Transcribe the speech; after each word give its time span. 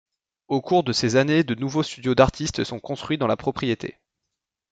Au 0.47 0.61
cours 0.61 0.83
de 0.83 0.93
ces 0.93 1.15
années, 1.15 1.43
de 1.43 1.53
nouveaux 1.53 1.83
studios 1.83 2.15
d'artistes 2.15 2.63
sont 2.63 2.79
construits 2.79 3.19
dans 3.19 3.27
la 3.27 3.37
propriété. 3.37 3.99